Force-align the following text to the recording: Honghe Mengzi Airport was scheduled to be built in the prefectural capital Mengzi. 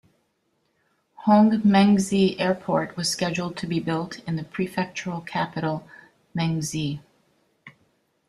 Honghe 1.27 1.61
Mengzi 1.61 2.35
Airport 2.39 2.97
was 2.97 3.07
scheduled 3.11 3.55
to 3.57 3.67
be 3.67 3.79
built 3.79 4.17
in 4.27 4.35
the 4.35 4.41
prefectural 4.43 5.23
capital 5.23 5.87
Mengzi. 6.35 7.01